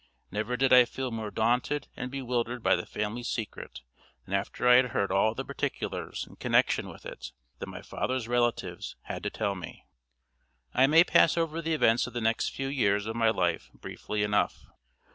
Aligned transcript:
Never 0.31 0.57
did 0.57 0.73
I 0.73 0.85
feel 0.85 1.11
more 1.11 1.29
daunted 1.29 1.87
and 1.95 2.09
bewildered 2.09 2.63
by 2.63 2.75
the 2.75 2.87
family 2.87 3.21
secret 3.21 3.81
than 4.25 4.33
after 4.33 4.67
I 4.67 4.77
had 4.77 4.85
heard 4.85 5.11
all 5.11 5.35
the 5.35 5.45
particulars 5.45 6.25
in 6.27 6.37
connection 6.37 6.89
with 6.89 7.05
it 7.05 7.33
that 7.59 7.67
my 7.67 7.83
father's 7.83 8.27
relatives 8.27 8.95
had 9.03 9.21
to 9.21 9.29
tell 9.29 9.53
me. 9.53 9.85
I 10.73 10.87
may 10.87 11.03
pass 11.03 11.37
over 11.37 11.61
the 11.61 11.75
events 11.75 12.07
of 12.07 12.13
the 12.13 12.19
next 12.21 12.49
few 12.49 12.67
years 12.67 13.05
of 13.05 13.15
my 13.15 13.29
life 13.29 13.69
briefly 13.75 14.23
enough. 14.23 14.65